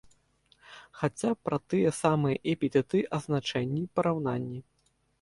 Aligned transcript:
Хаця 1.01 1.29
б 1.35 1.51
пра 1.51 1.59
тыя 1.75 1.93
самыя 2.01 2.41
эпітэты, 2.55 3.05
азначэнні, 3.21 3.87
параўнанні. 4.01 4.69